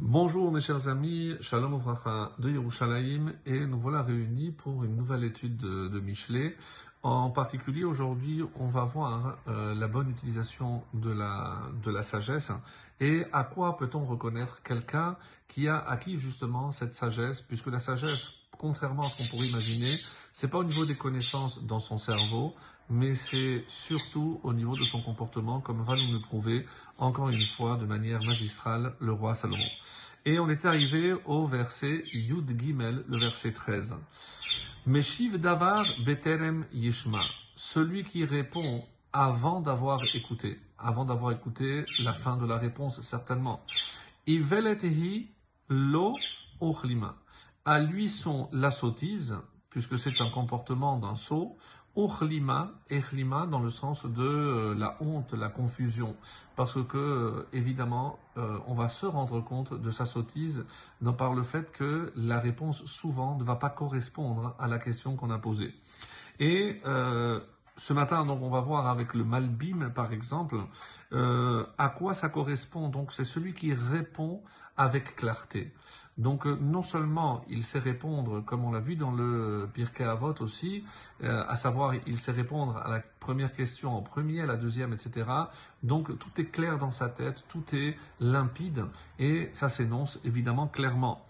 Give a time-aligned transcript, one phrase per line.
[0.00, 3.32] Bonjour mes chers amis, Shalom Uvracha de Yerushalayim.
[3.46, 6.56] Et nous voilà réunis pour une nouvelle étude de, de Michelet.
[7.02, 12.52] En particulier aujourd'hui, on va voir euh, la bonne utilisation de la, de la sagesse.
[13.00, 15.16] Et à quoi peut-on reconnaître quelqu'un
[15.48, 19.96] qui a acquis justement cette sagesse, puisque la sagesse, contrairement à ce qu'on pourrait imaginer,
[20.32, 22.54] c'est pas au niveau des connaissances dans son cerveau,
[22.90, 26.66] mais c'est surtout au niveau de son comportement, comme va nous le prouver
[26.98, 29.70] encore une fois de manière magistrale le roi Salomon.
[30.24, 33.94] Et on est arrivé au verset Yud Gimel, le verset 13.
[34.86, 37.22] Meshiv Davar Beterem Yishma,
[37.56, 43.64] celui qui répond avant d'avoir écouté, avant d'avoir écouté la fin de la réponse certainement.
[44.26, 45.30] Iveletehi
[45.68, 46.14] lo
[46.60, 47.16] ochlima.
[47.70, 49.36] À lui sont la sottise,
[49.68, 51.58] puisque c'est un comportement d'un sot,
[51.96, 56.16] Ochlima, Echlima dans le sens de euh, la honte, la confusion.
[56.56, 60.64] Parce que, euh, évidemment, euh, on va se rendre compte de sa sottise
[61.18, 65.28] par le fait que la réponse souvent ne va pas correspondre à la question qu'on
[65.28, 65.74] a posée.
[66.40, 70.56] Et ce matin, donc, on va voir avec le Malbim, par exemple,
[71.12, 72.88] à quoi ça correspond.
[72.88, 74.42] Donc, c'est celui qui répond
[74.78, 75.74] avec clarté.
[76.18, 80.34] Donc euh, non seulement il sait répondre, comme on l'a vu dans le Pirkei Avot
[80.40, 80.84] aussi,
[81.22, 84.92] euh, à savoir il sait répondre à la première question en premier, à la deuxième,
[84.92, 85.26] etc.
[85.84, 88.86] Donc tout est clair dans sa tête, tout est limpide
[89.20, 91.24] et ça s'énonce évidemment clairement.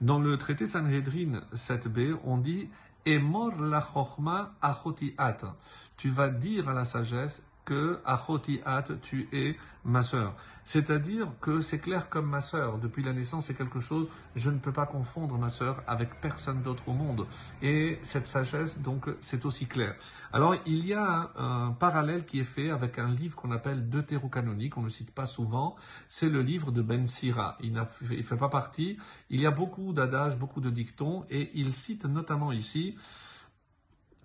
[0.00, 2.68] Dans le traité Sanhedrin 7b, on dit
[3.06, 5.56] Emor la chokma achotiat.
[5.96, 10.34] Tu vas dire à la sagesse que Achotiat, tu es ma sœur.
[10.64, 12.78] C'est-à-dire que c'est clair comme ma sœur.
[12.78, 16.62] Depuis la naissance, c'est quelque chose, je ne peux pas confondre ma sœur avec personne
[16.62, 17.26] d'autre au monde.
[17.60, 19.94] Et cette sagesse, donc, c'est aussi clair.
[20.32, 24.76] Alors, il y a un, parallèle qui est fait avec un livre qu'on appelle Deutérocanonique,
[24.78, 25.76] on ne le cite pas souvent,
[26.08, 27.58] c'est le livre de Ben Sira.
[27.60, 27.84] Il ne
[28.22, 28.96] fait pas partie.
[29.28, 32.96] Il y a beaucoup d'adages, beaucoup de dictons, et il cite notamment ici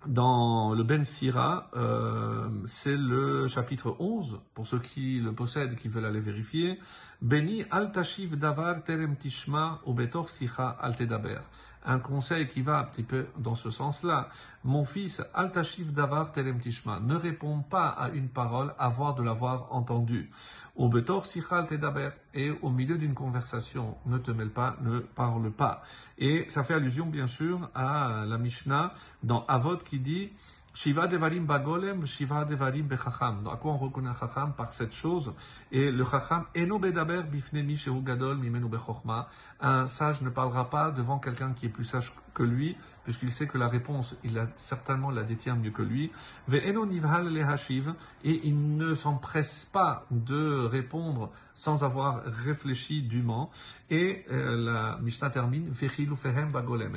[0.06, 5.88] dans le Ben Sira, euh, c'est le chapitre 11, pour ceux qui le possèdent, qui
[5.88, 6.78] veulent aller vérifier.
[7.20, 11.40] Beni al tashiv davar terem tishma ou betor sicha al tedaber
[11.84, 14.28] un conseil qui va un petit peu dans ce sens-là.
[14.64, 19.72] Mon fils, Altashif Davar Terem Tishma, ne réponds pas à une parole avant de l'avoir
[19.72, 20.30] entendue.
[20.76, 25.50] Au Betor Sichal Tedaber, et au milieu d'une conversation, ne te mêle pas, ne parle
[25.50, 25.82] pas.
[26.18, 28.92] Et ça fait allusion, bien sûr, à la Mishnah
[29.22, 30.32] dans Avot qui dit,
[30.72, 33.48] Shiva devarim bagolem, shiva devarim bechacham.
[33.52, 35.34] À quoi on reconnaît chacham Par cette chose?
[35.72, 39.28] Et le chacham, eno bedaber bifnemi gadol mimenu bechokma.
[39.60, 43.46] Un sage ne parlera pas devant quelqu'un qui est plus sage que lui, puisqu'il sait
[43.46, 46.10] que la réponse, il a certainement la détient mieux que lui.
[46.52, 53.50] Et il ne s'empresse pas de répondre sans avoir réfléchi dûment.
[53.90, 55.72] Et euh, la Mishnah termine.
[55.80, 55.86] Et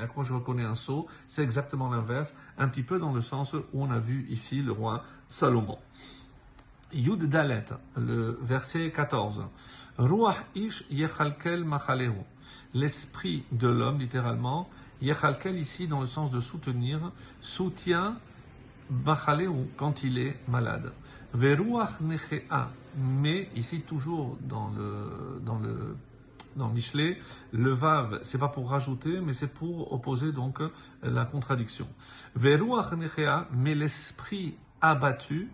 [0.02, 3.54] à quoi je reconnais un saut C'est exactement l'inverse, un petit peu dans le sens
[3.54, 5.80] où on a vu ici le roi Salomon.
[6.94, 7.66] Yud Dalet,
[7.98, 9.48] le verset 14.
[9.98, 12.22] Ruach ish yechalkel machalehu.
[12.76, 14.70] L'esprit de l'homme, littéralement,
[15.02, 18.18] yechalkel ici dans le sens de soutenir, soutient
[18.90, 20.94] machalehu quand il est malade.
[21.34, 22.72] Veruach nechea.
[22.96, 25.98] Mais ici toujours dans le, dans le
[26.56, 27.18] dans Michelet,
[27.52, 30.60] le vav, c'est pas pour rajouter, mais c'est pour opposer donc
[31.02, 31.88] la contradiction.
[32.36, 35.52] Veruach nechea, mais l'esprit abattu,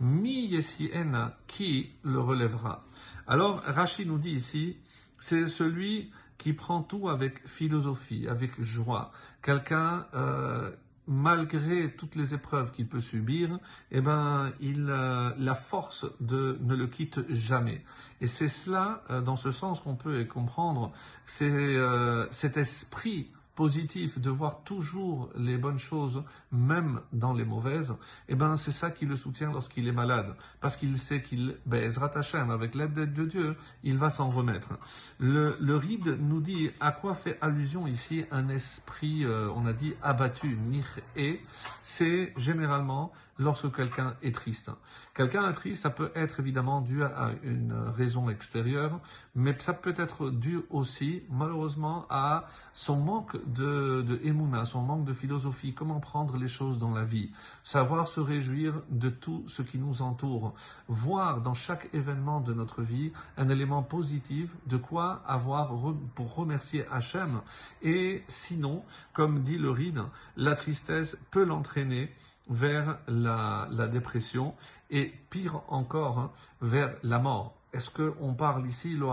[0.00, 2.84] mi yesiena, qui le relèvera.
[3.26, 4.76] Alors, Rachid nous dit ici,
[5.18, 9.12] c'est celui qui prend tout avec philosophie, avec joie.
[9.42, 10.70] Quelqu'un euh,
[11.06, 13.58] malgré toutes les épreuves qu'il peut subir,
[13.90, 17.84] eh ben, il, euh, la force de ne le quitte jamais.
[18.22, 20.92] Et c'est cela, euh, dans ce sens, qu'on peut comprendre,
[21.26, 27.94] c'est euh, cet esprit positif, de voir toujours les bonnes choses, même dans les mauvaises,
[28.30, 30.34] eh ben, c'est ça qui le soutient lorsqu'il est malade.
[30.62, 34.78] Parce qu'il sait qu'il, ben, Hashem, avec l'aide de Dieu, il va s'en remettre.
[35.18, 39.74] Le, le ride nous dit à quoi fait allusion ici un esprit, euh, on a
[39.74, 41.42] dit abattu, nich et,
[41.82, 44.70] c'est généralement lorsque quelqu'un est triste.
[45.14, 49.00] Quelqu'un est triste, ça peut être évidemment dû à une raison extérieure,
[49.34, 55.14] mais ça peut être dû aussi, malheureusement, à son manque de, de son manque de
[55.14, 57.30] philosophie, comment prendre les choses dans la vie,
[57.64, 60.54] savoir se réjouir de tout ce qui nous entoure,
[60.88, 65.72] voir dans chaque événement de notre vie un élément positif, de quoi avoir
[66.14, 67.40] pour remercier Hachem.
[67.80, 68.84] Et sinon,
[69.14, 70.02] comme dit le Ride,
[70.36, 72.12] la tristesse peut l'entraîner
[72.50, 74.54] vers la, dépression
[74.90, 77.56] et pire encore, hein, vers la mort.
[77.72, 79.12] Est-ce qu'on parle ici, lo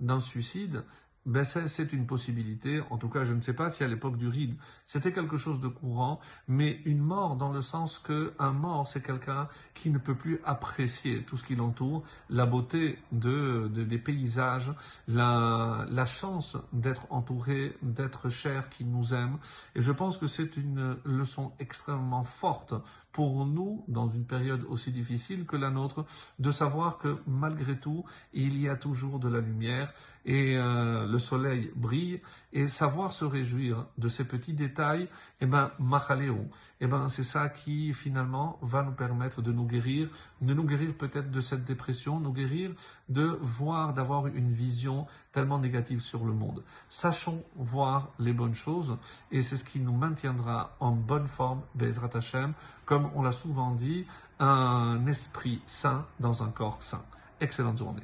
[0.00, 0.82] d'un suicide?
[1.26, 2.80] Ben c'est une possibilité.
[2.90, 5.60] En tout cas, je ne sais pas si à l'époque du ride, c'était quelque chose
[5.60, 9.98] de courant, mais une mort dans le sens que un mort, c'est quelqu'un qui ne
[9.98, 14.72] peut plus apprécier tout ce qui l'entoure, la beauté de, des paysages,
[15.08, 19.38] la, la chance d'être entouré, d'être cher, qui nous aime.
[19.74, 22.74] Et je pense que c'est une leçon extrêmement forte
[23.16, 26.04] pour nous, dans une période aussi difficile que la nôtre,
[26.38, 28.04] de savoir que malgré tout,
[28.34, 29.94] il y a toujours de la lumière
[30.26, 32.20] et euh, le soleil brille
[32.52, 35.08] et savoir se réjouir de ces petits détails,
[35.40, 36.48] eh ben, machaléo,
[36.80, 40.08] eh ben, c'est ça qui finalement va nous permettre de nous guérir,
[40.42, 42.72] de nous guérir peut-être de cette dépression, nous guérir
[43.08, 46.64] de voir, d'avoir une vision tellement négative sur le monde.
[46.88, 48.98] Sachons voir les bonnes choses
[49.30, 52.52] et c'est ce qui nous maintiendra en bonne forme, Bezrat Hashem,
[52.84, 54.06] comme on l'a souvent dit,
[54.38, 57.02] un esprit sain dans un corps sain.
[57.40, 58.02] Excellente journée.